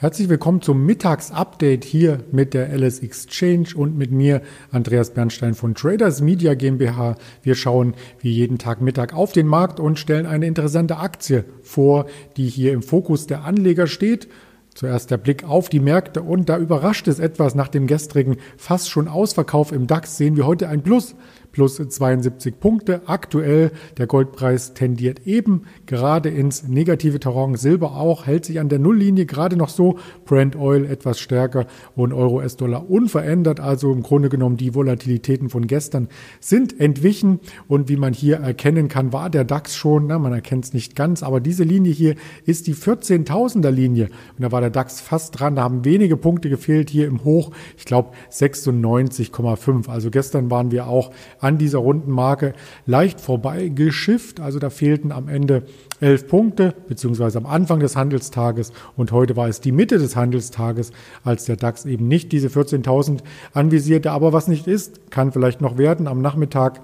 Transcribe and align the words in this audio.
Herzlich 0.00 0.28
willkommen 0.28 0.62
zum 0.62 0.86
Mittagsupdate 0.86 1.84
hier 1.84 2.20
mit 2.30 2.54
der 2.54 2.72
LS 2.72 3.00
Exchange 3.00 3.70
und 3.74 3.98
mit 3.98 4.12
mir, 4.12 4.42
Andreas 4.70 5.12
Bernstein 5.12 5.56
von 5.56 5.74
Traders 5.74 6.20
Media 6.20 6.54
GmbH. 6.54 7.16
Wir 7.42 7.56
schauen 7.56 7.94
wie 8.20 8.30
jeden 8.30 8.58
Tag 8.58 8.80
Mittag 8.80 9.12
auf 9.12 9.32
den 9.32 9.48
Markt 9.48 9.80
und 9.80 9.98
stellen 9.98 10.26
eine 10.26 10.46
interessante 10.46 10.98
Aktie 10.98 11.44
vor, 11.64 12.06
die 12.36 12.46
hier 12.46 12.74
im 12.74 12.82
Fokus 12.82 13.26
der 13.26 13.42
Anleger 13.42 13.88
steht. 13.88 14.28
Zuerst 14.72 15.10
der 15.10 15.16
Blick 15.16 15.42
auf 15.42 15.68
die 15.68 15.80
Märkte 15.80 16.22
und 16.22 16.48
da 16.48 16.58
überrascht 16.58 17.08
es 17.08 17.18
etwas. 17.18 17.56
Nach 17.56 17.66
dem 17.66 17.88
gestrigen 17.88 18.36
fast 18.56 18.90
schon 18.90 19.08
Ausverkauf 19.08 19.72
im 19.72 19.88
DAX 19.88 20.16
sehen 20.16 20.36
wir 20.36 20.46
heute 20.46 20.68
ein 20.68 20.84
Plus 20.84 21.16
plus 21.52 21.76
72 21.76 22.58
Punkte. 22.58 23.02
Aktuell 23.06 23.72
der 23.96 24.06
Goldpreis 24.06 24.74
tendiert 24.74 25.26
eben 25.26 25.62
gerade 25.86 26.28
ins 26.28 26.66
negative 26.66 27.20
Terrain. 27.20 27.56
Silber 27.56 27.96
auch 27.96 28.26
hält 28.26 28.44
sich 28.44 28.60
an 28.60 28.68
der 28.68 28.78
Nulllinie 28.78 29.26
gerade 29.26 29.56
noch 29.56 29.68
so. 29.68 29.98
Brent 30.24 30.56
Oil 30.56 30.84
etwas 30.84 31.20
stärker 31.20 31.66
und 31.96 32.12
Euro 32.12 32.38
US-Dollar 32.38 32.88
unverändert. 32.90 33.60
Also 33.60 33.92
im 33.92 34.02
Grunde 34.02 34.28
genommen 34.28 34.56
die 34.56 34.74
Volatilitäten 34.74 35.48
von 35.48 35.66
gestern 35.66 36.08
sind 36.40 36.78
entwichen 36.80 37.40
und 37.66 37.88
wie 37.88 37.96
man 37.96 38.12
hier 38.12 38.36
erkennen 38.36 38.88
kann, 38.88 39.12
war 39.12 39.30
der 39.30 39.44
DAX 39.44 39.74
schon, 39.74 40.06
na, 40.06 40.18
man 40.18 40.32
erkennt 40.32 40.66
es 40.66 40.72
nicht 40.72 40.94
ganz, 40.94 41.22
aber 41.22 41.40
diese 41.40 41.64
Linie 41.64 41.92
hier 41.92 42.14
ist 42.44 42.66
die 42.66 42.74
14.000er 42.74 43.70
Linie 43.70 44.06
und 44.36 44.42
da 44.42 44.52
war 44.52 44.60
der 44.60 44.70
DAX 44.70 45.00
fast 45.00 45.38
dran. 45.38 45.56
Da 45.56 45.62
haben 45.62 45.84
wenige 45.84 46.16
Punkte 46.16 46.48
gefehlt 46.48 46.90
hier 46.90 47.06
im 47.06 47.24
Hoch. 47.24 47.50
Ich 47.76 47.84
glaube 47.84 48.10
96,5. 48.30 49.88
Also 49.88 50.10
gestern 50.10 50.50
waren 50.50 50.70
wir 50.70 50.86
auch 50.86 51.10
an 51.40 51.47
dieser 51.56 51.78
runden 51.78 52.10
Marke 52.10 52.52
leicht 52.84 53.20
vorbei 53.20 53.68
geschifft. 53.68 54.40
Also 54.40 54.58
da 54.58 54.68
fehlten 54.68 55.12
am 55.12 55.28
Ende 55.28 55.62
elf 56.00 56.28
Punkte, 56.28 56.74
beziehungsweise 56.88 57.38
am 57.38 57.46
Anfang 57.46 57.80
des 57.80 57.96
Handelstages. 57.96 58.72
Und 58.96 59.12
heute 59.12 59.36
war 59.36 59.48
es 59.48 59.60
die 59.62 59.72
Mitte 59.72 59.98
des 59.98 60.16
Handelstages, 60.16 60.92
als 61.24 61.44
der 61.46 61.56
DAX 61.56 61.86
eben 61.86 62.08
nicht 62.08 62.32
diese 62.32 62.48
14.000 62.48 63.20
anvisierte. 63.54 64.10
Aber 64.10 64.34
was 64.34 64.48
nicht 64.48 64.66
ist, 64.66 65.10
kann 65.10 65.32
vielleicht 65.32 65.60
noch 65.62 65.78
werden. 65.78 66.06
Am 66.06 66.20
Nachmittag 66.20 66.82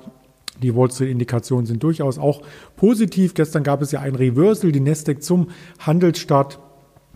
die 0.62 0.74
Wall 0.74 0.90
Street 0.90 1.10
Indikationen 1.10 1.66
sind 1.66 1.82
durchaus 1.82 2.18
auch 2.18 2.42
positiv. 2.76 3.34
Gestern 3.34 3.64
gab 3.64 3.82
es 3.82 3.92
ja 3.92 4.00
ein 4.00 4.14
Reversal, 4.14 4.72
die 4.72 4.80
Nasdaq 4.80 5.22
zum 5.22 5.48
Handelsstart 5.80 6.60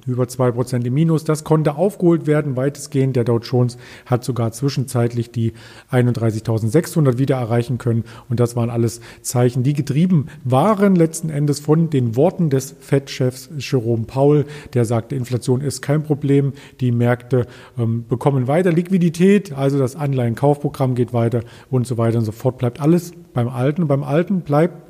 über 0.09 0.29
zwei 0.29 0.51
Prozent 0.51 0.87
im 0.87 0.95
Minus. 0.95 1.25
Das 1.25 1.45
konnte 1.45 1.77
aufgeholt 1.77 2.27
werden, 2.27 2.57
weitestgehend. 2.57 3.17
Der 3.17 3.25
Dow 3.25 3.39
Jones 3.39 3.79
hat 4.07 4.25
sogar 4.25 4.53
zwischenzeitlich 4.53 5.31
die 5.31 5.53
31.600 5.91 7.19
wieder 7.19 7.37
erreichen 7.37 7.79
können. 7.79 8.05
Und 8.29 8.41
das 8.41 8.57
waren 8.57 8.71
alles 8.71 9.01
Zeichen, 9.23 9.63
die 9.63 9.75
getrieben 9.75 10.27
waren 10.45 10.95
letzten 10.95 11.31
Endes 11.31 11.61
von 11.61 11.91
den 11.91 12.17
Worten 12.17 12.51
des 12.51 12.75
Fed-Chefs 12.81 13.51
Jerome 13.59 14.05
Powell. 14.05 14.47
Der 14.75 14.85
sagte, 14.85 15.15
Inflation 15.15 15.61
ist 15.61 15.83
kein 15.83 16.03
Problem. 16.03 16.53
Die 16.81 16.93
Märkte 16.93 17.47
ähm, 17.79 18.05
bekommen 18.09 18.49
weiter 18.49 18.73
Liquidität. 18.73 19.53
Also 19.53 19.79
das 19.79 19.97
Anleihenkaufprogramm 19.97 20.95
geht 20.95 21.13
weiter 21.13 21.43
und 21.71 21.87
so 21.87 21.99
weiter 21.99 22.19
und 22.19 22.25
so 22.25 22.33
fort. 22.33 22.59
Bleibt 22.59 22.81
alles 22.81 23.13
beim 23.35 23.49
Alten. 23.49 23.87
Beim 23.87 24.03
Alten 24.03 24.41
bleibt 24.41 24.89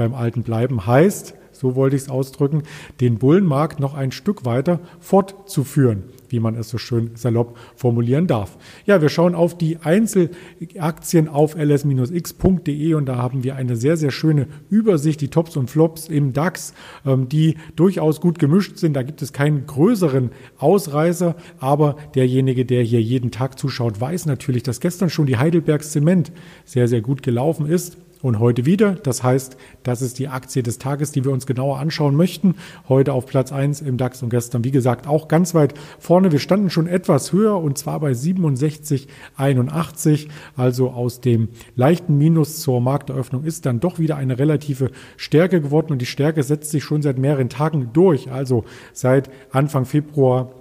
beim 0.00 0.14
Alten 0.14 0.42
bleiben 0.42 0.86
heißt, 0.86 1.34
so 1.60 1.76
wollte 1.76 1.94
ich 1.94 2.02
es 2.02 2.08
ausdrücken, 2.08 2.62
den 3.00 3.18
Bullenmarkt 3.18 3.80
noch 3.80 3.92
ein 3.92 4.12
Stück 4.12 4.46
weiter 4.46 4.80
fortzuführen, 4.98 6.04
wie 6.30 6.40
man 6.40 6.54
es 6.54 6.70
so 6.70 6.78
schön 6.78 7.10
salopp 7.16 7.58
formulieren 7.76 8.26
darf. 8.26 8.56
Ja, 8.86 9.02
wir 9.02 9.10
schauen 9.10 9.34
auf 9.34 9.58
die 9.58 9.76
Einzelaktien 9.76 11.28
auf 11.28 11.56
ls-x.de 11.56 12.94
und 12.94 13.06
da 13.06 13.16
haben 13.16 13.44
wir 13.44 13.56
eine 13.56 13.76
sehr, 13.76 13.98
sehr 13.98 14.10
schöne 14.10 14.46
Übersicht, 14.70 15.20
die 15.20 15.28
Tops 15.28 15.56
und 15.56 15.68
Flops 15.68 16.08
im 16.08 16.32
DAX, 16.32 16.72
ähm, 17.04 17.28
die 17.28 17.56
durchaus 17.76 18.22
gut 18.22 18.38
gemischt 18.38 18.78
sind. 18.78 18.94
Da 18.94 19.02
gibt 19.02 19.20
es 19.20 19.34
keinen 19.34 19.66
größeren 19.66 20.30
Ausreißer, 20.56 21.36
aber 21.58 21.96
derjenige, 22.14 22.64
der 22.64 22.82
hier 22.82 23.02
jeden 23.02 23.30
Tag 23.30 23.58
zuschaut, 23.58 24.00
weiß 24.00 24.24
natürlich, 24.24 24.62
dass 24.62 24.80
gestern 24.80 25.10
schon 25.10 25.26
die 25.26 25.36
Heidelberg 25.36 25.84
Zement 25.84 26.32
sehr, 26.64 26.88
sehr 26.88 27.02
gut 27.02 27.22
gelaufen 27.22 27.66
ist 27.66 27.98
und 28.22 28.38
heute 28.38 28.66
wieder. 28.66 28.94
Das 28.94 29.22
heißt, 29.22 29.56
das 29.82 30.02
ist 30.02 30.18
die 30.18 30.28
Aktie 30.28 30.62
des 30.62 30.78
Tages, 30.78 31.12
die 31.12 31.24
wir 31.24 31.32
uns 31.32 31.46
genauer 31.46 31.78
anschauen 31.78 32.16
möchten. 32.16 32.54
Heute 32.88 33.12
auf 33.12 33.26
Platz 33.26 33.52
1 33.52 33.80
im 33.80 33.96
DAX 33.96 34.22
und 34.22 34.30
gestern, 34.30 34.64
wie 34.64 34.70
gesagt, 34.70 35.06
auch 35.06 35.28
ganz 35.28 35.54
weit 35.54 35.74
vorne. 35.98 36.32
Wir 36.32 36.38
standen 36.38 36.70
schon 36.70 36.86
etwas 36.86 37.32
höher 37.32 37.58
und 37.58 37.78
zwar 37.78 38.00
bei 38.00 38.12
67,81. 38.12 40.28
Also 40.56 40.90
aus 40.90 41.20
dem 41.20 41.48
leichten 41.76 42.18
Minus 42.18 42.60
zur 42.60 42.80
Markteröffnung 42.80 43.44
ist 43.44 43.66
dann 43.66 43.80
doch 43.80 43.98
wieder 43.98 44.16
eine 44.16 44.38
relative 44.38 44.90
Stärke 45.16 45.60
geworden 45.60 45.92
und 45.92 46.00
die 46.00 46.06
Stärke 46.06 46.42
setzt 46.42 46.70
sich 46.70 46.84
schon 46.84 47.02
seit 47.02 47.18
mehreren 47.18 47.48
Tagen 47.48 47.90
durch. 47.92 48.30
Also 48.30 48.64
seit 48.92 49.30
Anfang 49.52 49.84
Februar 49.84 50.59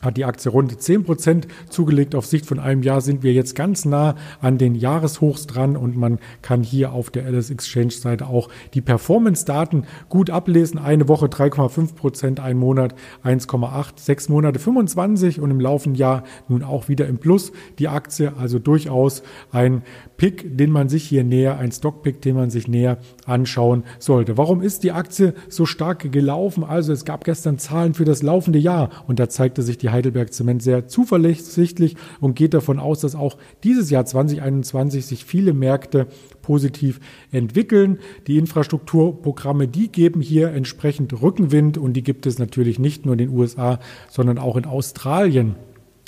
hat 0.00 0.16
die 0.16 0.24
Aktie 0.24 0.50
rund 0.50 0.80
10 0.80 1.04
Prozent 1.04 1.48
zugelegt. 1.68 2.14
Auf 2.14 2.26
Sicht 2.26 2.46
von 2.46 2.58
einem 2.58 2.82
Jahr 2.82 3.00
sind 3.00 3.22
wir 3.22 3.32
jetzt 3.32 3.54
ganz 3.54 3.84
nah 3.84 4.14
an 4.40 4.58
den 4.58 4.74
Jahreshochs 4.74 5.46
dran 5.46 5.76
und 5.76 5.96
man 5.96 6.18
kann 6.42 6.62
hier 6.62 6.92
auf 6.92 7.10
der 7.10 7.30
LS 7.30 7.50
Exchange 7.50 7.90
Seite 7.90 8.26
auch 8.26 8.48
die 8.74 8.80
Performance-Daten 8.80 9.84
gut 10.08 10.30
ablesen. 10.30 10.78
Eine 10.78 11.08
Woche 11.08 11.26
3,5 11.26 11.94
Prozent, 11.94 12.40
ein 12.40 12.56
Monat 12.56 12.94
1,8, 13.24 13.92
sechs 13.96 14.28
Monate 14.28 14.58
25 14.58 15.40
und 15.40 15.50
im 15.50 15.60
laufenden 15.60 15.98
Jahr 15.98 16.24
nun 16.48 16.62
auch 16.62 16.88
wieder 16.88 17.06
im 17.06 17.18
Plus. 17.18 17.52
Die 17.78 17.88
Aktie 17.88 18.32
also 18.38 18.58
durchaus 18.58 19.22
ein 19.52 19.82
Pick, 20.16 20.56
den 20.56 20.70
man 20.70 20.88
sich 20.88 21.04
hier 21.04 21.24
näher, 21.24 21.58
ein 21.58 21.72
Stockpick, 21.72 22.20
den 22.22 22.36
man 22.36 22.50
sich 22.50 22.68
näher 22.68 22.98
anschauen 23.26 23.84
sollte. 23.98 24.38
Warum 24.38 24.62
ist 24.62 24.82
die 24.82 24.92
Aktie 24.92 25.34
so 25.48 25.66
stark 25.66 26.10
gelaufen? 26.12 26.64
Also 26.64 26.92
es 26.92 27.04
gab 27.04 27.24
gestern 27.24 27.58
Zahlen 27.58 27.94
für 27.94 28.04
das 28.04 28.22
laufende 28.22 28.58
Jahr 28.58 28.90
und 29.06 29.18
da 29.18 29.28
zeigte 29.28 29.62
sich 29.62 29.78
die 29.78 29.89
Heidelberg 29.92 30.32
Zement 30.32 30.62
sehr 30.62 30.88
zuversichtlich 30.88 31.96
und 32.20 32.34
geht 32.34 32.54
davon 32.54 32.78
aus, 32.78 33.00
dass 33.00 33.14
auch 33.14 33.36
dieses 33.64 33.90
Jahr 33.90 34.04
2021 34.04 35.06
sich 35.06 35.24
viele 35.24 35.52
Märkte 35.52 36.06
positiv 36.42 37.00
entwickeln. 37.32 37.98
Die 38.26 38.38
Infrastrukturprogramme, 38.38 39.68
die 39.68 39.88
geben 39.88 40.20
hier 40.20 40.50
entsprechend 40.50 41.20
Rückenwind 41.22 41.78
und 41.78 41.94
die 41.94 42.02
gibt 42.02 42.26
es 42.26 42.38
natürlich 42.38 42.78
nicht 42.78 43.06
nur 43.06 43.14
in 43.14 43.18
den 43.18 43.30
USA, 43.30 43.78
sondern 44.08 44.38
auch 44.38 44.56
in 44.56 44.64
Australien 44.64 45.56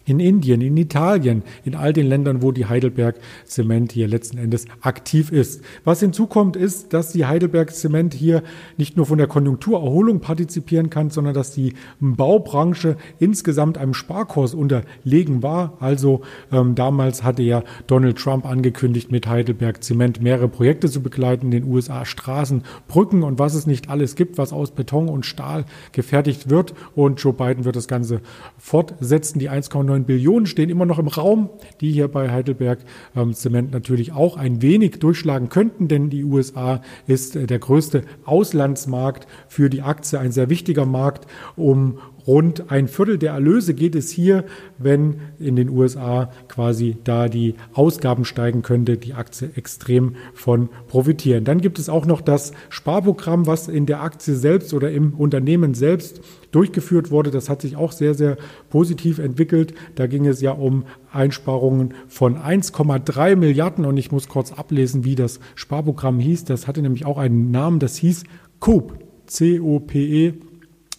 in 0.05 0.21
Indien, 0.21 0.61
in 0.61 0.77
Italien, 0.77 1.43
in 1.65 1.75
all 1.75 1.93
den 1.93 2.07
Ländern, 2.07 2.43
wo 2.43 2.53
die 2.53 2.67
Heidelberg 2.67 3.17
Zement 3.45 3.93
hier 3.93 4.09
letzten 4.09 4.39
Endes 4.39 4.67
aktiv 4.81 5.31
ist. 5.31 5.63
Was 5.85 6.01
hinzukommt, 6.01 6.57
ist, 6.57 6.93
dass 6.93 7.13
die 7.13 7.27
Heidelberg 7.27 7.75
Zement 7.75 8.15
hier 8.15 8.43
nicht 8.77 8.97
nur 8.97 9.07
von 9.07 9.19
der 9.19 9.27
Konjunkturerholung 9.27 10.21
partizipieren 10.21 10.91
kann, 10.91 11.11
sondern 11.11 11.35
dass 11.35 11.53
die 11.53 11.75
Baubranche 12.01 12.97
insgesamt 13.19 13.79
einem 13.79 13.95
Sparkurs 13.95 14.55
unterlegen 14.55 15.43
war. 15.43 15.77
Also 15.81 16.23
ähm, 16.51 16.75
damals 16.75 17.23
hatte 17.23 17.43
ja 17.43 17.63
Donald 17.87 18.19
Trump 18.19 18.47
angekündigt, 18.47 19.11
mit 19.11 19.27
Heidelberg 19.27 19.83
Zement 19.83 20.21
mehrere 20.21 20.49
Projekte 20.49 20.91
zu 20.91 21.03
begleiten, 21.03 21.47
in 21.47 21.51
den 21.51 21.65
USA 21.65 22.05
Straßen, 22.05 22.63
Brücken 22.89 23.23
und 23.23 23.39
was 23.39 23.55
es 23.55 23.67
nicht 23.67 23.89
alles 23.89 24.17
gibt, 24.17 24.39
was 24.39 24.53
aus 24.53 24.73
Beton 24.73 25.09
und 25.09 25.27
Stahl 25.27 25.65
gefertigt 25.93 26.51
wird. 26.51 26.75
Und 26.95 27.21
Joe 27.21 27.33
Biden 27.33 27.65
wird 27.65 27.77
das 27.77 27.89
Ganze 27.89 28.21
fortsetzen. 28.59 29.39
Die 29.39 29.51
1,9 29.51 29.92
1,9 29.93 30.05
Billionen 30.05 30.47
stehen 30.47 30.71
immer 30.71 30.87
noch 30.87 30.99
im 30.99 31.09
Raum, 31.09 31.51
die 31.81 31.93
hier 31.93 32.09
bei 32.09 32.31
Heidelberg 32.31 32.81
ähm, 33.17 33.35
Zement 33.35 33.73
natürlich 33.73 34.13
auch 34.13 34.37
ein 34.37 34.63
wenig 34.63 34.99
durchschlagen 34.99 35.49
könnten, 35.49 35.89
denn 35.89 36.11
die 36.11 36.25
USA 36.25 36.83
ist 37.07 37.37
äh, 37.37 37.47
der 37.47 37.59
größte 37.59 38.03
Auslandsmarkt 38.25 39.27
für 39.49 39.71
die 39.71 39.83
Aktie, 39.83 40.19
ein 40.19 40.33
sehr 40.33 40.51
wichtiger 40.51 40.87
Markt, 40.87 41.27
um 41.57 41.99
rund 42.27 42.71
ein 42.71 42.89
Viertel 42.89 43.19
der 43.19 43.33
Erlöse 43.33 43.75
geht 43.75 43.95
es 43.95 44.11
hier, 44.11 44.45
wenn 44.79 45.17
in 45.39 45.57
den 45.57 45.69
USA 45.69 46.31
quasi 46.49 46.97
da 47.05 47.29
die 47.29 47.55
Ausgaben 47.73 48.25
steigen 48.25 48.63
könnte, 48.63 48.97
die 48.97 49.15
Aktie 49.15 49.51
extrem 49.55 50.17
von 50.35 50.69
profitieren. 50.89 51.45
Dann 51.45 51.61
gibt 51.61 51.79
es 51.79 51.89
auch 51.89 52.07
noch 52.07 52.21
das 52.21 52.53
Sparprogramm, 52.69 53.47
was 53.47 53.69
in 53.69 53.87
der 53.87 54.03
Aktie 54.03 54.35
selbst 54.35 54.75
oder 54.75 54.91
im 54.91 55.15
Unternehmen 55.15 55.75
selbst 55.75 56.21
durchgeführt 56.51 57.11
wurde. 57.11 57.31
Das 57.31 57.49
hat 57.49 57.63
sich 57.63 57.77
auch 57.77 57.93
sehr, 57.93 58.15
sehr 58.15 58.37
positiv 58.71 59.19
entwickelt. 59.19 59.75
Da 59.95 60.07
ging 60.07 60.27
es 60.27 60.41
ja 60.41 60.53
um 60.53 60.85
Einsparungen 61.13 61.95
von 62.09 62.37
1,3 62.37 63.37
Milliarden 63.37 63.85
und 63.85 63.97
ich 63.97 64.13
muss 64.13 64.29
kurz 64.29 64.53
ablesen, 64.53 65.05
wie 65.05 65.15
das 65.15 65.41
Sparprogramm 65.55 66.21
hieß. 66.21 66.45
Das 66.45 66.67
hatte 66.67 66.83
nämlich 66.83 67.05
auch 67.05 67.19
einen 67.19 67.51
Namen, 67.51 67.79
das 67.79 67.97
hieß 67.97 68.25
COPE, 68.61 68.95
C-O-P-E 69.27 70.35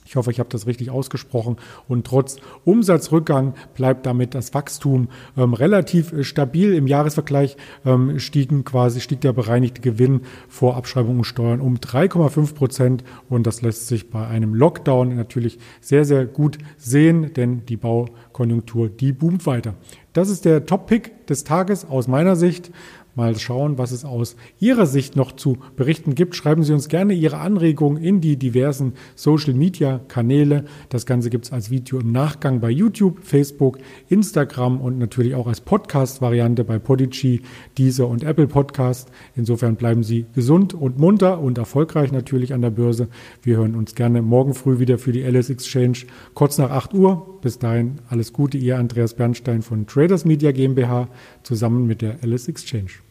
ich 0.06 0.16
hoffe, 0.16 0.32
ich 0.32 0.40
habe 0.40 0.50
das 0.50 0.68
richtig 0.68 0.90
ausgesprochen. 0.90 1.58
Und 1.88 2.06
trotz 2.06 2.38
Umsatzrückgang 2.66 3.54
bleibt 3.76 4.06
damit 4.06 4.36
das 4.36 4.54
Wachstum 4.54 5.10
ähm, 5.38 5.54
relativ 5.54 6.14
äh, 6.14 6.24
stabil. 6.24 6.74
Im 6.74 6.88
Jahresvergleich 6.88 7.58
ähm, 7.86 8.20
stiegen 8.20 8.64
quasi, 8.64 9.02
stieg 9.02 9.22
der 9.22 9.34
bereinigte 9.34 9.82
Gewinn 9.82 10.22
vor 10.48 10.76
Abschreibung 10.78 11.20
und 11.20 11.26
Steuern 11.26 11.62
um 11.62 11.78
3,5 11.78 12.54
Prozent. 12.54 13.04
Und 13.30 13.48
das 13.48 13.62
lässt 13.62 13.88
sich 13.88 14.10
bei 14.10 14.28
einem 14.28 14.54
Lockdown 14.54 15.16
natürlich 15.16 15.60
sehr, 15.82 16.06
sehr 16.06 16.26
gut 16.26 16.58
sehen, 16.78 17.34
denn 17.34 17.66
die 17.66 17.78
Baukonjunktur, 17.78 18.90
die 18.90 19.14
boomt 19.14 19.46
weiter. 19.46 19.76
Das 20.14 20.30
ist 20.30 20.46
der 20.46 20.66
Top-Pick 20.66 21.26
des 21.28 21.44
Tages 21.44 21.86
aus 21.86 22.08
meiner 22.08 22.36
Sicht. 22.36 22.72
Mal 23.16 23.38
schauen, 23.38 23.78
was 23.78 23.92
es 23.92 24.06
aus 24.06 24.36
Ihrer 24.60 24.86
Sicht 24.86 25.16
noch 25.16 25.32
zu 25.32 25.58
berichten 25.76 26.16
gibt. 26.16 26.36
Schreiben 26.36 26.64
Sie 26.64 26.74
uns 26.74 26.90
gerne 26.90 27.14
Ihre 27.14 27.38
Anregungen 27.38 28.02
in 28.02 28.22
die 28.22 28.38
diversen 28.38 28.94
Social-Media-Kanäle. 29.16 30.66
Das 30.90 31.06
Ganze 31.06 31.30
gibt 31.30 31.46
es 31.46 31.52
als 31.52 31.70
Video 31.70 32.00
im 32.00 32.12
Nachgang 32.12 32.60
bei 32.60 32.70
YouTube, 32.70 33.20
Facebook, 33.24 33.78
Instagram 34.10 34.82
und 34.82 34.98
natürlich 34.98 35.36
auch 35.36 35.48
als 35.48 35.62
Podcast-Variante 35.62 36.64
bei 36.64 36.80
Podigy, 36.80 37.42
Deezer 37.78 38.08
und 38.08 38.24
Apple 38.24 38.48
Podcast. 38.48 39.10
Insofern 39.36 39.76
bleiben 39.76 40.04
Sie 40.04 40.26
gesund 40.34 40.74
und 40.74 40.98
munter 40.98 41.40
und 41.40 41.58
erfolgreich 41.58 42.12
natürlich 42.12 42.54
an 42.54 42.62
der 42.62 42.72
Börse. 42.72 43.08
Wir 43.42 43.58
hören 43.58 43.76
uns 43.76 43.96
gerne 43.96 44.22
morgen 44.22 44.54
früh 44.54 44.80
wieder 44.80 44.98
für 44.98 45.12
die 45.12 45.22
LS 45.22 45.50
Exchange 45.50 46.00
kurz 46.34 46.58
nach 46.58 46.72
8 46.72 46.94
Uhr. 46.94 47.40
Bis 47.42 47.60
dahin 47.60 48.00
alles 48.10 48.34
Gute, 48.34 48.58
Ihr 48.58 48.78
Andreas 48.78 49.14
Bernstein 49.14 49.62
von 49.62 49.86
Traders 49.86 50.26
Media 50.26 50.52
GmbH 50.52 51.10
zusammen 51.44 51.86
mit 51.88 52.02
der 52.02 52.24
LS 52.24 52.48
Exchange. 52.48 53.03